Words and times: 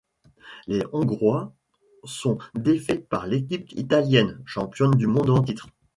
Les 0.65 0.83
Hongrois 0.93 1.53
sont 2.05 2.39
défaits 2.55 3.07
par 3.07 3.27
l'équipe 3.27 3.71
italienne, 3.73 4.41
championne 4.47 4.95
du 4.95 5.05
monde 5.05 5.29
en 5.29 5.43
titre. 5.43 5.69